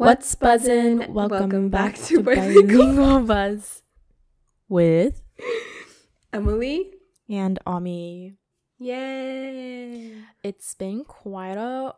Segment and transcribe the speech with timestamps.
[0.00, 1.10] What's buzzin'?
[1.10, 3.82] Welcome, back, to Bilingual Buzz
[4.66, 5.20] with
[6.32, 6.94] Emily.
[7.28, 8.38] and Ami.
[8.78, 10.14] Yay!
[10.42, 11.94] It's been quite a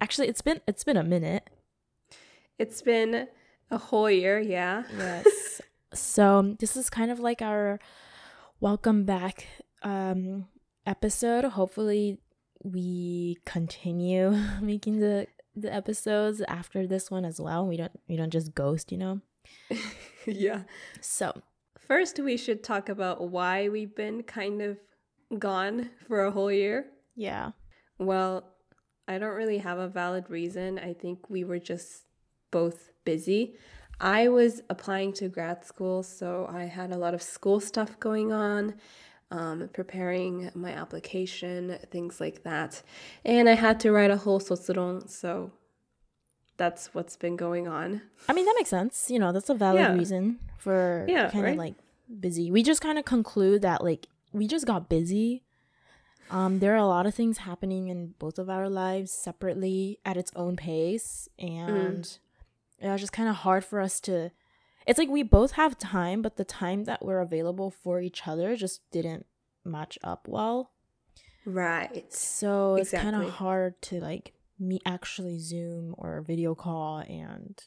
[0.00, 1.50] actually it's been it's been a minute.
[2.58, 3.28] It's been
[3.70, 4.84] a whole year, yeah.
[4.96, 5.60] Yes.
[5.92, 7.78] so this is kind of like our
[8.60, 9.46] welcome back
[9.82, 10.46] um
[10.86, 11.44] episode.
[11.44, 12.16] Hopefully
[12.64, 14.30] we continue
[14.62, 17.66] making the the episodes after this one as well.
[17.66, 19.20] We don't we don't just ghost, you know.
[20.26, 20.62] yeah.
[21.00, 21.32] So
[21.78, 24.78] First, we should talk about why we've been kind of
[25.38, 26.86] gone for a whole year.
[27.16, 27.50] yeah.
[27.98, 28.44] Well,
[29.06, 30.78] I don't really have a valid reason.
[30.78, 32.04] I think we were just
[32.50, 33.56] both busy.
[34.00, 38.32] I was applying to grad school, so I had a lot of school stuff going
[38.32, 38.74] on,
[39.38, 42.82] um, preparing my application, things like that.
[43.24, 45.50] And I had to write a whole sotsuron, so
[46.56, 48.02] that's what's been going on.
[48.28, 49.10] I mean that makes sense.
[49.10, 49.94] You know, that's a valid Yeah.
[49.94, 51.58] reason for Yeah, kind of right?
[51.58, 51.74] like
[52.20, 52.50] busy.
[52.50, 55.42] We just kind of conclude that like we just got busy.
[56.30, 60.16] Um, there are a lot of things happening in both of our lives separately at
[60.16, 62.04] its own pace, and
[62.78, 64.30] it was just kind of hard for us to.
[64.86, 68.56] It's like we both have time, but the time that we're available for each other
[68.56, 69.26] just didn't
[69.64, 70.72] match up well.
[71.44, 72.12] Right.
[72.12, 77.60] So it's kind of hard to like meet actually Zoom or video call and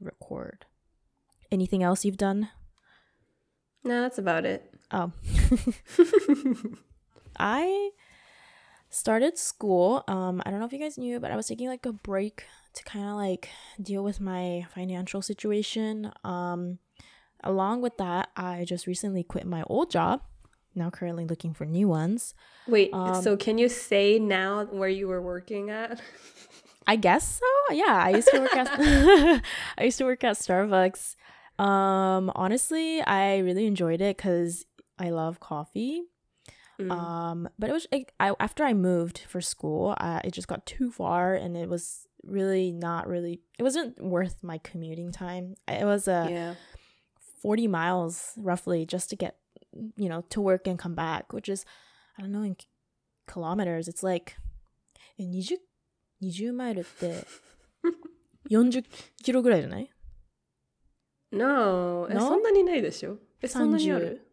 [0.00, 0.64] record.
[1.50, 2.48] Anything else you've done?
[3.84, 4.72] No, that's about it.
[4.90, 5.12] Oh,
[7.38, 7.90] I
[8.90, 10.02] started school.
[10.08, 12.44] Um, I don't know if you guys knew, but I was taking like a break
[12.76, 13.48] to kind of like
[13.80, 16.12] deal with my financial situation.
[16.24, 16.78] Um,
[17.42, 20.22] along with that, I just recently quit my old job.
[20.74, 22.34] Now currently looking for new ones.
[22.68, 26.00] Wait, Um, so can you say now where you were working at?
[26.86, 27.74] I guess so.
[27.74, 28.68] Yeah, I used to work at
[29.78, 31.16] I used to work at Starbucks.
[31.58, 34.66] Um, honestly, I really enjoyed it because
[34.98, 36.02] I love coffee.
[36.78, 36.92] Mm.
[36.92, 40.66] Um, but it was like, I after I moved for school, I, it just got
[40.66, 43.41] too far, and it was really not really.
[43.59, 45.55] It wasn't worth my commuting time.
[45.67, 46.53] It was a yeah.
[47.41, 49.37] forty miles roughly just to get,
[49.97, 51.65] you know, to work and come back, which is,
[52.17, 52.67] I don't know, in k-
[53.27, 53.87] kilometers.
[53.87, 54.35] It's like,
[55.19, 55.57] え20
[56.21, 57.25] 20マイルって
[58.49, 58.85] 40
[59.23, 59.89] キロぐらいじゃない
[61.31, 62.21] No, え No?
[62.27, 64.27] そんなにないでしょえそんなにある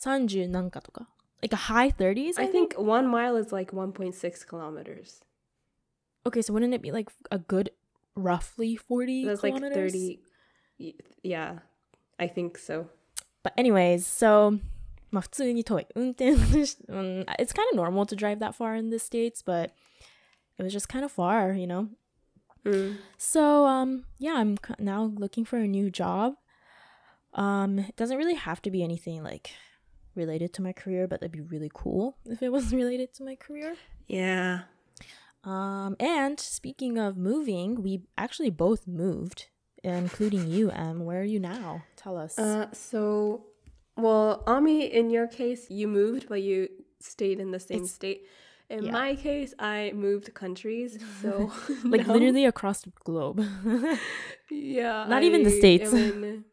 [0.00, 1.08] 30なんかとか
[1.42, 5.22] like a high 30s I think one mile is like 1.6 kilometers.
[6.26, 7.70] okay so wouldn't it be like a good
[8.14, 10.20] roughly 40 That's like kilometers 30.
[10.80, 11.58] y- Yeah,
[12.18, 12.86] I think so.
[13.42, 14.58] but anyways so
[15.10, 16.36] まあ普通に遠い運転
[16.66, 19.70] し、うん、it's kind of normal to drive that far in the states but
[20.58, 21.88] it was just kind of far you know
[22.64, 22.96] Mm.
[23.16, 26.34] So um yeah, I'm c- now looking for a new job.
[27.32, 29.50] Um it doesn't really have to be anything like
[30.16, 33.36] related to my career, but that'd be really cool if it was related to my
[33.36, 33.76] career.
[34.08, 34.62] Yeah.
[35.43, 39.47] Um and speaking of moving, we actually both moved,
[39.83, 41.03] including you, Em.
[41.05, 41.83] Where are you now?
[41.97, 42.39] Tell us.
[42.39, 43.45] Uh, so,
[43.97, 48.25] well, Ami, in your case, you moved, but you stayed in the same It's- state.
[48.69, 48.91] In yeah.
[48.91, 50.97] my case, I moved countries.
[51.21, 51.51] So,
[51.83, 53.43] like now- literally across the globe.
[54.49, 55.05] yeah.
[55.07, 55.91] not even the States.
[55.93, 56.45] in-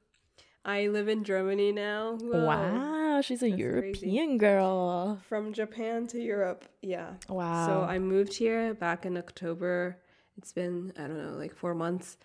[0.65, 2.19] I live in Germany now.
[2.21, 2.45] Whoa.
[2.45, 3.63] wow, she's a That's crazy.
[3.63, 5.19] European girl.
[5.29, 6.65] From Japan to Europe.
[6.83, 7.15] Yeah.
[7.29, 7.67] Wow.
[7.67, 9.99] So I moved here back in October.
[10.37, 12.17] It's been, I don't know, like four months.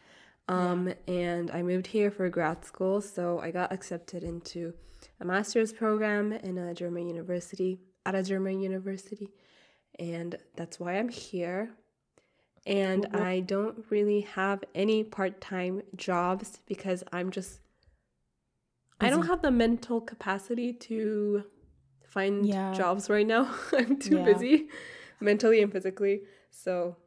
[0.47, 3.01] Um, And I moved here for grad school.
[3.01, 4.73] So I got accepted into
[5.19, 9.29] a master's program in a German university, at a German university.
[9.97, 11.71] And that's why I'm here.
[12.67, 17.59] And I don't really have any part time jobs because I'm just,
[19.05, 21.43] I don't have the mental capacity to
[22.07, 22.73] find Yeah.
[22.73, 23.53] jobs right now.
[23.73, 24.23] I'm too Yeah.
[24.25, 24.67] busy
[25.19, 26.21] mentally and physically.
[26.51, 26.97] So,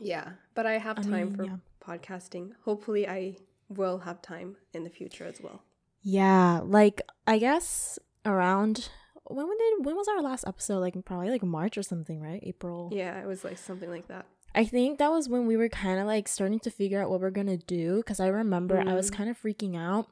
[0.00, 1.56] yeah, but I have I time mean, for yeah.
[1.84, 2.52] podcasting.
[2.64, 3.36] Hopefully, I
[3.68, 5.62] will have time in the future as well.
[6.02, 8.88] Yeah, like I guess around
[9.24, 10.78] when when did when was our last episode?
[10.80, 12.40] Like probably like March or something, right?
[12.42, 12.90] April.
[12.92, 14.26] Yeah, it was like something like that.
[14.54, 17.20] I think that was when we were kind of like starting to figure out what
[17.20, 18.02] we're gonna do.
[18.04, 19.14] Cause I remember I was Mm.
[19.14, 20.08] kind of freaking out,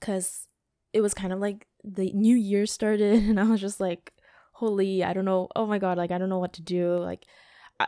[0.00, 0.46] cause
[0.92, 4.12] it was kind of like the new year started, and I was just like,
[4.52, 5.48] "Holy, I don't know.
[5.56, 6.96] Oh my god, like I don't know what to do.
[6.96, 7.24] Like,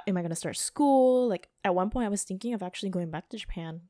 [0.07, 1.29] am I gonna start school?
[1.29, 3.83] Like at one point, I was thinking of actually going back to Japan.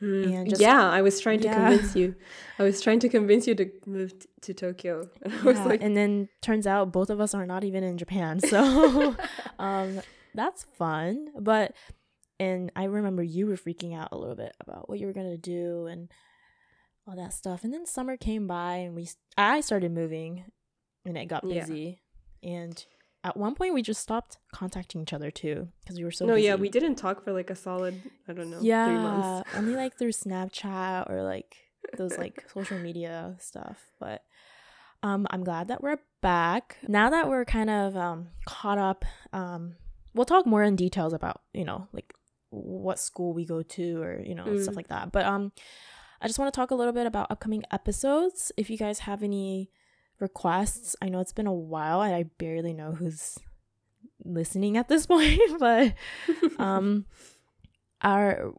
[0.00, 1.54] And just- yeah, I was trying to Yeah.
[1.70, 2.14] convince you.
[2.58, 5.08] I was trying to convince you to move t- to Tokyo.
[5.22, 7.82] And I was Yeah, like, and then turns out both of us are not even
[7.82, 8.38] in Japan.
[8.40, 9.16] So
[9.58, 10.00] um
[10.34, 11.28] that's fun.
[11.40, 11.72] But
[12.38, 15.38] and I remember you were freaking out a little bit about what you were gonna
[15.38, 16.10] do and
[17.06, 17.64] all that stuff.
[17.64, 20.44] And then summer came by, and we I started moving,
[21.04, 21.60] and it got Yeah.
[21.60, 22.00] busy.
[22.42, 22.84] And
[23.22, 26.34] at one point, we just stopped contacting each other too because we were so no,
[26.34, 26.46] busy.
[26.46, 30.12] yeah, we didn't talk for like a solid, I don't know, yeah, only like through
[30.12, 31.56] Snapchat or like
[31.96, 33.78] those like social media stuff.
[33.98, 34.22] But
[35.02, 39.04] um, I'm glad that we're back now that we're kind of um caught up.
[39.32, 39.76] Um,
[40.14, 42.12] we'll talk more in details about you know like
[42.50, 44.76] what school we go to or you know stuff Mm.
[44.76, 45.12] like that.
[45.12, 45.52] But um,
[46.20, 48.50] I just want to talk a little bit about upcoming episodes.
[48.56, 49.70] If you guys have any
[50.20, 53.38] requests, I know it's been a while and I barely know who's
[54.24, 55.94] listening at this point, but
[56.58, 57.06] um
[58.02, 58.52] our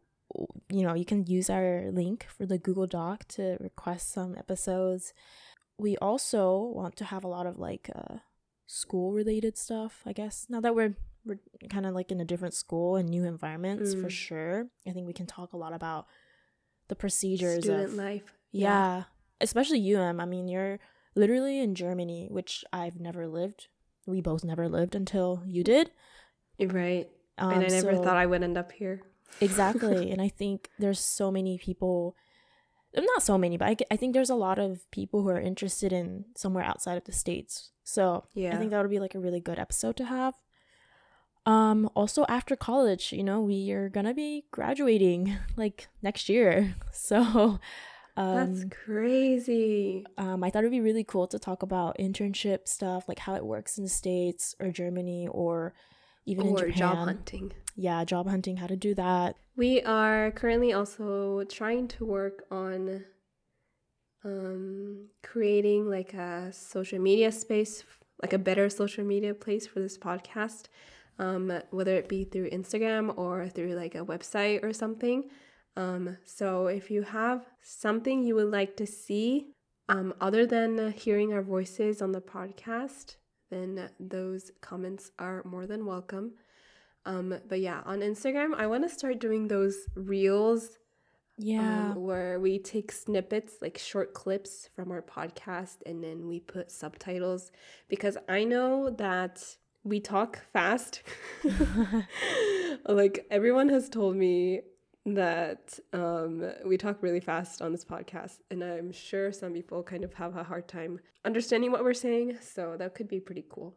[0.69, 5.13] you know you can use our link for the google doc to request some episodes
[5.77, 8.15] we also want to have a lot of like uh
[8.67, 12.53] school related stuff i guess now that we're we're kind of like in a different
[12.53, 14.11] school and new environments for Mm.
[14.11, 16.05] sure i think we can talk a lot about
[16.87, 18.33] the procedures Student of life.
[18.51, 19.03] yeah.
[19.41, 20.79] especially um i mean you're
[21.15, 23.67] literally in germany which i've never lived
[24.05, 25.91] we both never lived until you did
[26.59, 27.09] Right.
[27.37, 29.01] um, and I never so- thought I would end up here.
[29.41, 32.15] exactly and i think there's so many people
[32.95, 36.25] not so many but I think there's a lot of people who are interested in
[36.37, 38.53] somewhere outside of the states so Yeah.
[38.55, 40.33] i think that would be like a really good episode to have
[41.45, 47.59] um also after college you know we are gonna be graduating like next year so
[48.15, 50.05] That's um, crazy.
[50.17, 53.45] um i thought it'd be really cool to talk about internship stuff like how it
[53.45, 55.73] works in the states or germany or
[56.25, 57.51] even in Or japan job hunting.
[57.75, 63.05] yeah job hunting how to do that We are currently also trying to work on
[64.23, 67.83] um, creating like a social media space,
[68.21, 70.63] like a better social media place for this podcast,
[71.19, 75.29] um, whether it be through Instagram or through like a website or something.
[75.77, 79.47] Um, so if you have something you would like to see
[79.89, 83.17] um, other than hearing our voices on the podcast,
[83.49, 86.33] then those comments are more than welcome.
[87.05, 90.77] Um, but yeah, on Instagram, I want to start doing those reels
[91.37, 96.39] yeah um, where we take snippets, like short clips from our podcast, and then we
[96.39, 97.51] put subtitles
[97.87, 99.43] because I know that
[99.85, 101.01] we talk fast.
[102.87, 104.61] like everyone has told me
[105.05, 110.03] that um, we talk really fast on this podcast, and I'm sure some people kind
[110.03, 112.37] of have a hard time understanding what we're saying.
[112.41, 113.75] So that could be pretty cool.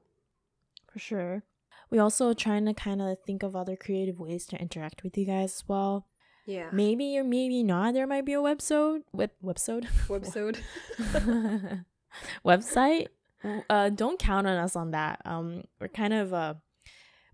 [0.91, 1.45] For sure.
[1.91, 5.27] We also trying to kind of think of other creative ways to interact with you
[5.27, 6.07] guys as well.
[6.47, 6.71] Yeah.
[6.73, 7.93] Maybe or maybe not.
[7.93, 10.59] There might be a website, web website, Websode.
[12.45, 13.09] website.
[13.71, 15.21] Uh, don't count on us on that.
[15.25, 16.55] Um, we're kind of uh,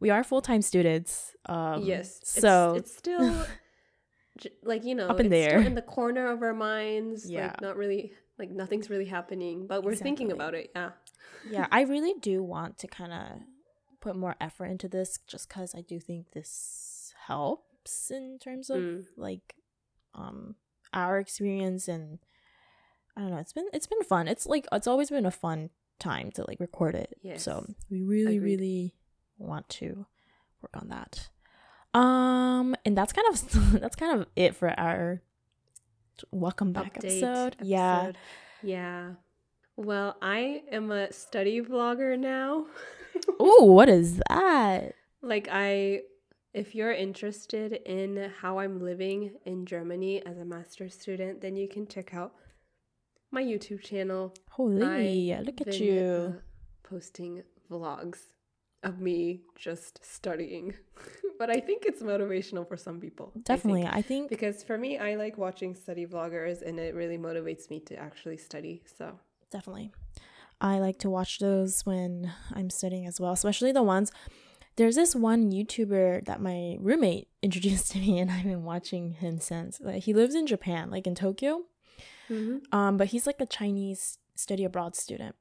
[0.00, 1.32] we are full time students.
[1.46, 2.20] Um, yes.
[2.24, 3.46] So it's, it's still
[4.62, 5.60] like you know Up in there.
[5.60, 7.28] in the corner of our minds.
[7.30, 7.48] Yeah.
[7.48, 10.70] Like not really like nothing's really happening, but we're thinking about it.
[10.74, 10.90] Yeah.
[11.50, 13.20] yeah, I really do want to kind of
[14.00, 18.78] put more effort into this, just because I do think this helps in terms of
[18.78, 19.04] Mm.
[19.16, 19.54] like
[20.14, 20.56] um
[20.92, 22.18] our experience and
[23.16, 23.38] I don't know.
[23.38, 24.26] It's been it's been fun.
[24.28, 27.18] It's like it's always been a fun time to like record it.
[27.36, 28.50] So we really Agreed.
[28.50, 28.94] really
[29.38, 30.06] want to
[30.62, 31.28] work on that.
[31.98, 35.22] Um, and that's kind of that's kind of it for our
[36.30, 37.56] welcome back Update episode.
[37.62, 38.12] Yeah.
[38.62, 39.10] Yeah.
[39.76, 42.66] Well, I am a study vlogger now.
[43.40, 44.94] oh, what is that?
[45.24, 46.02] like I
[46.52, 51.66] if you're interested in how I'm living in Germany as a master's student, then you
[51.66, 52.32] can check out
[53.32, 54.32] my YouTube channel.
[54.56, 56.34] Holy, I've look at been, you.
[56.36, 58.18] uh, posting vlogs
[58.84, 60.74] of me just studying.
[61.40, 63.30] but I think it's motivational for some people.
[63.30, 63.44] I think.
[63.46, 63.86] Definitely.
[63.86, 67.80] I think Because for me, I like watching study vloggers and it really motivates me
[67.80, 68.84] to actually study.
[68.96, 69.18] So,
[69.50, 69.90] definitely.
[70.60, 74.12] I like to watch those when I'm studying as well, especially the ones.
[74.76, 79.40] There's this one YouTuber that my roommate introduced to me, and I've been watching him
[79.40, 79.80] since.
[79.80, 81.62] Like, he lives in Japan, like in Tokyo.
[82.72, 85.36] Um, but he's like a Chinese study abroad student.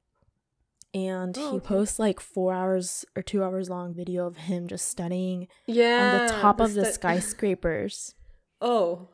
[0.92, 1.66] And Oh, he okay.
[1.66, 6.20] posts like four hours or two hours long video of him just studying yeah.
[6.20, 8.14] on the top of the stu- skyscrapers.
[8.60, 9.08] oh.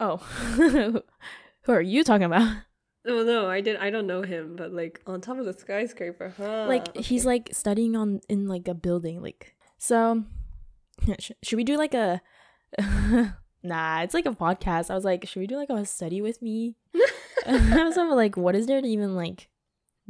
[0.00, 0.18] Oh,
[1.62, 2.58] who are you talking about?
[3.04, 3.76] Oh no, I did.
[3.76, 6.66] I don't know him, but like on top of the skyscraper, huh?
[6.68, 9.20] like he's like studying on in like a building.
[9.22, 10.24] Like so,
[11.18, 12.20] sh- should we do like a?
[13.62, 14.90] nah, it's like a podcast.
[14.90, 16.76] I was like, should we do like a study with me?
[17.78, 19.48] I was like, what is there to even like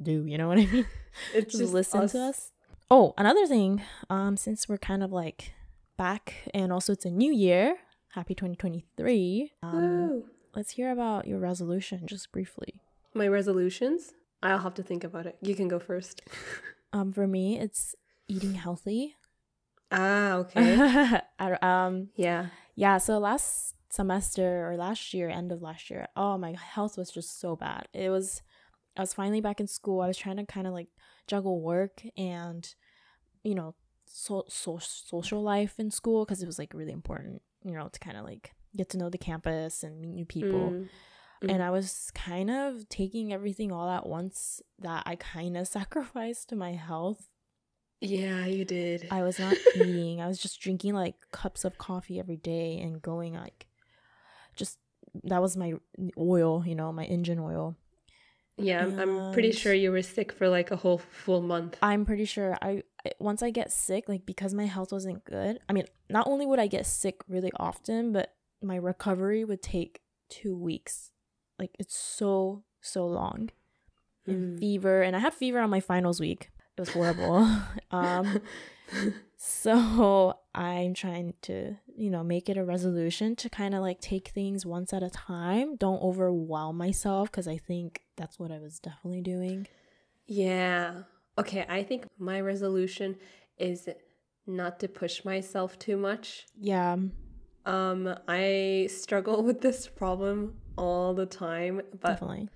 [0.01, 0.25] do?
[0.27, 0.87] You know what I mean?
[1.35, 2.51] it's just listen to us.
[2.91, 5.53] Oh, another thing, um, since we're kind of like
[5.97, 7.77] back, and also it's a new year.
[8.13, 9.53] Happy 2023.
[9.63, 10.25] Um,
[10.57, 12.81] let's hear about your resolution just briefly.
[13.15, 14.15] My resolutions?
[14.43, 15.37] I'll have to think about it.
[15.41, 16.23] You can go first.
[16.91, 17.95] Um, for me, it's
[18.29, 19.15] eating healthy.
[19.93, 21.21] ah, okay.
[21.39, 22.47] I, um, yeah.
[22.77, 22.97] yeah.
[22.97, 27.41] So last semester or last year, end of last year, oh my health was just
[27.41, 27.89] so bad.
[27.93, 28.43] It was.
[28.97, 30.01] I was finally back in school.
[30.01, 30.89] I was trying to kind of like
[31.29, 32.69] juggle work and,
[33.45, 33.77] you know,
[34.07, 38.01] so, so social life in school because it was like really important, you know, to
[38.01, 40.71] kind of like get to know the campus and meet new people.
[40.71, 40.89] Mm.
[41.49, 46.49] And I was kind of taking everything all at once that I kind of sacrificed
[46.49, 47.29] to my health.
[48.01, 49.09] Yeah, you did.
[49.11, 50.21] I was not eating.
[50.21, 53.67] I was just drinking like cups of coffee every day and going like
[54.59, 54.79] just
[55.25, 55.73] that was my
[56.19, 57.77] oil, you know, my engine oil.
[58.59, 61.79] yeah, I'm, I'm pretty sure you were sick for like a whole full month.
[61.81, 62.83] I'm pretty sure I
[63.21, 65.61] once I get sick, like because my health wasn't good.
[65.69, 70.01] I mean, not only would I get sick really often, but my recovery would take
[70.31, 71.13] 2 weeks.
[71.59, 73.51] Like it's so so long.
[74.27, 74.59] And Mm.
[74.61, 76.51] fever, and I had fever on my finals week.
[76.77, 77.49] It was horrible.
[77.91, 78.41] um
[79.41, 84.29] so I'm trying to, you know, make it a resolution to kind of like take
[84.29, 85.77] things once at a time.
[85.77, 89.69] Don't overwhelm myself because I think that's what I was definitely doing.
[90.27, 91.03] Yeah.
[91.39, 93.17] Okay, I think my resolution
[93.59, 93.89] is
[94.45, 96.47] not to push myself too much.
[96.59, 96.97] Yeah.
[97.65, 102.49] Um, I struggle with this problem all the time, but Definitely.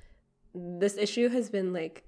[0.53, 2.03] this issue has been like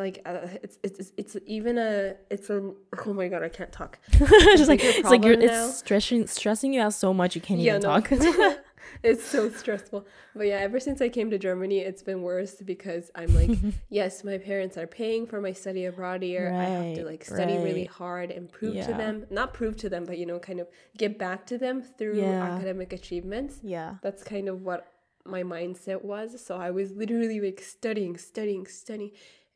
[0.00, 2.72] like uh, it's, it's it's even a it's a
[3.06, 5.66] oh my god I can't talk just like it's like you're now.
[5.66, 8.10] it's stressing stressing you out so much you can't yeah even no talk.
[9.02, 13.10] it's so stressful but yeah ever since I came to Germany it's been worse because
[13.14, 13.50] I'm like
[13.90, 17.56] yes my parents are paying for my study abroad year I have to like study
[17.58, 20.66] really hard and prove to them not prove to them but you know kind of
[20.96, 22.42] get back to them through Yeah.
[22.54, 23.96] academic achievements yeah.
[24.02, 24.86] that's kind of what
[25.26, 26.42] my mindset was.
[26.44, 29.10] So I was literally like studying, studying, studying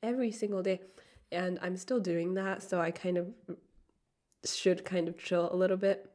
[0.04, 0.80] every single day.
[1.32, 2.62] And I'm still doing that.
[2.62, 3.26] So I kind of
[4.44, 6.10] should kind of chill a little bit.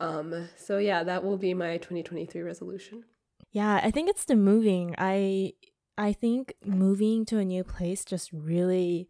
[0.00, 3.04] Um, so yeah, that will be my 2023 resolution.
[3.52, 4.94] Yeah, I think it's the moving.
[4.98, 5.52] I
[5.96, 9.08] I think moving to a new place just really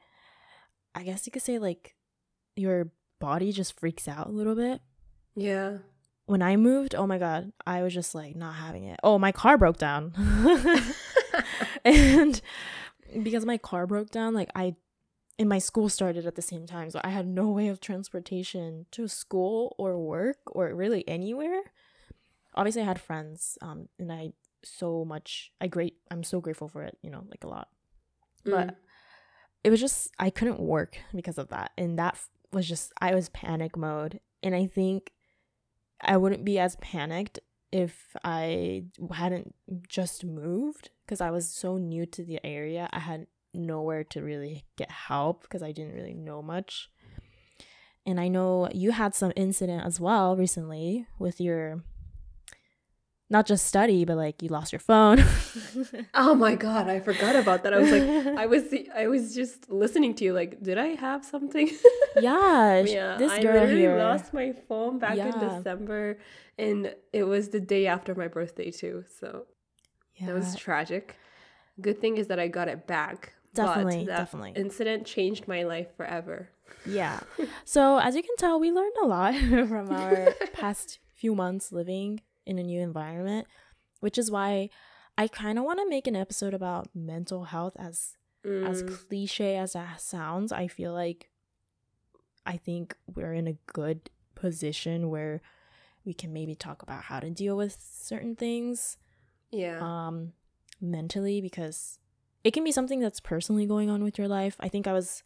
[0.95, 1.95] I guess you could say like
[2.57, 2.91] your
[3.21, 4.81] body just freaks out a little bit.
[5.35, 5.79] Yeah.
[6.27, 9.01] When I moved, oh my god, I was just like not having it.
[9.03, 10.13] Oh, my car broke down.
[11.85, 12.41] and
[13.23, 14.77] because my car broke down, like I
[15.39, 18.87] and my school started at the same time, so I had no way of transportation
[18.93, 21.63] to school or work or really anywhere.
[22.55, 26.83] Obviously, I had friends, um, and I so much I great I'm so grateful for
[26.83, 27.69] it, you know, like a lot.
[28.45, 28.77] But Mm.
[29.65, 32.19] it was just I couldn't work because of that, and that
[32.53, 35.13] was just I was panic mode, and I think
[36.01, 37.39] I wouldn't be as panicked
[37.71, 39.55] if I hadn't
[39.89, 42.89] just moved because I was so new to the area.
[42.91, 46.89] I had nowhere to really get help because I didn't really know much.
[48.07, 51.83] And I know you had some incident as well recently with your
[53.29, 55.23] not just study, but like you lost your phone.
[56.15, 57.75] Oh my god, I forgot about that.
[57.75, 58.03] I was like,
[58.43, 58.63] I was
[58.95, 60.33] I was just listening to you.
[60.33, 61.69] Like, did I have something?
[62.21, 63.99] yeah, yeah, this I girl literally here.
[63.99, 66.19] lost my phone back in December,
[66.59, 69.05] and it was the day after my birthday too.
[69.21, 69.47] So
[70.17, 71.17] yeah, that was tragic.
[71.81, 73.35] Good thing is that I got it back.
[73.55, 74.53] but Definitely, that definitely.
[74.57, 76.51] Incident changed my life forever.
[76.87, 77.21] Yeah.
[77.65, 79.35] So as you can tell, we learned a lot
[79.69, 83.47] from our past few months living in a new environment,
[84.01, 84.69] which is why
[85.17, 88.17] I kind of want to make an episode about mental health as
[88.67, 90.51] as Mm, cliche as that sounds.
[90.51, 91.31] I feel like
[92.45, 95.41] I think we're in a good position where
[96.05, 98.97] we can maybe talk about how to deal with certain things
[99.53, 99.79] yeah.
[99.81, 100.33] um
[100.81, 101.99] mentally because
[102.45, 104.57] it can be something that's personally going on with your life.
[104.59, 105.23] I think I was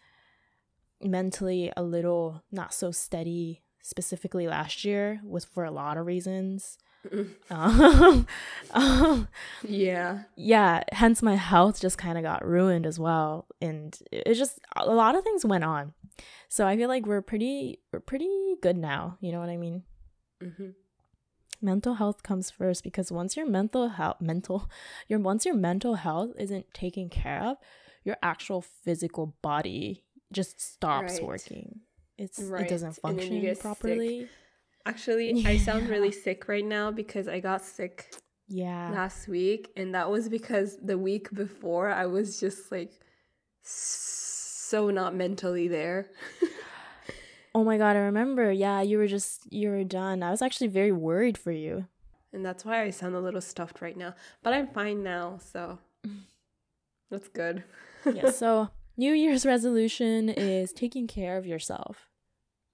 [1.03, 6.79] mentally a little not so steady specifically last year was for a lot of reasons.
[7.51, 8.27] Um,
[8.73, 9.29] um,
[9.63, 10.25] yeah.
[10.35, 14.59] yeah, hence my health just kind of got ruined as well and it it just
[14.75, 15.95] a lot of things went on.
[16.49, 19.85] So I feel like we're pretty we're pretty good now, you know what I mean?
[20.43, 20.71] hmm
[21.61, 24.69] mental health comes first because once your mental health mental
[25.09, 27.57] your once your mental health isn't taken care of
[28.05, 31.23] your actual physical body just stops Right.
[31.23, 31.81] working
[32.19, 33.63] it's Right, it doesn't and then you function get sick.
[33.63, 34.29] properly
[34.85, 38.15] Actually, I sound really sick right now because I got sick
[38.49, 42.93] yeah last week, and that was because the week before I was just like
[43.63, 46.07] so not mentally there.
[47.57, 48.53] Oh my god, I remember.
[48.53, 50.23] Yeah, you were just you were done.
[50.23, 51.87] I was actually very worried for you.
[52.31, 54.15] And that's why I sound a little stuffed right now.
[54.43, 55.79] But I'm fine now, so
[57.11, 57.65] that's good.
[58.13, 62.11] yeah, so New Year's resolution is taking care of yourself.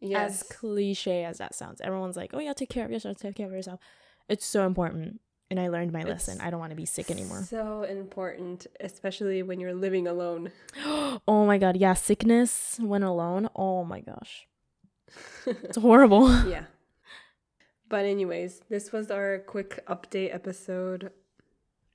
[0.01, 0.43] Yes.
[0.43, 1.81] As cliche as that sounds.
[1.81, 3.79] Everyone's like, "Oh yeah, take care of yourself, take care of yourself."
[4.29, 5.21] It's so important.
[5.49, 6.41] And I learned my It's lesson.
[6.41, 7.45] I don't want to be sick anymore.
[7.45, 10.51] So important, especially when you're living alone.
[10.85, 13.49] oh my god, yeah, sickness when alone.
[13.55, 14.49] Oh my gosh.
[15.47, 16.29] It's horrible.
[16.49, 16.65] yeah.
[17.89, 21.11] But anyways, this was our quick update episode.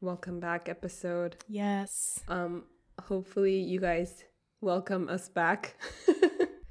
[0.02, 1.38] Welcome back episode.
[1.48, 2.22] yes.
[2.28, 2.64] Um
[3.04, 4.24] hopefully you guys
[4.62, 5.76] welcome us back.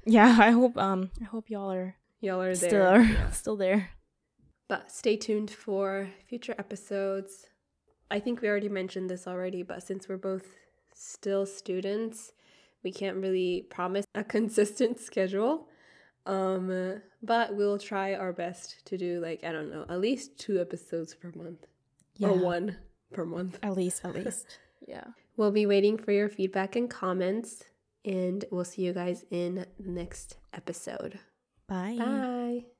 [0.09, 2.69] Yeah, I hope um I hope y'all are Y'all are there.
[2.69, 3.29] still are Yeah.
[3.41, 3.89] still there.
[4.69, 7.45] But stay tuned for future episodes.
[8.09, 10.47] I think we already mentioned this already, but since we're both
[10.95, 12.31] still students,
[12.85, 15.67] we can't really promise a consistent schedule.
[16.27, 20.59] Um, but we'll try our best to do like I don't know, at least two
[20.59, 21.65] episodes per month
[22.17, 22.29] Yeah.
[22.29, 22.77] or one
[23.13, 23.57] per month.
[23.63, 24.59] At least, at least.
[24.87, 25.05] yeah.
[25.37, 27.63] We'll be waiting for your feedback and comments,
[28.03, 31.19] and we'll see you guys in the next episode.
[31.67, 31.95] Bye.
[31.97, 32.76] Bye.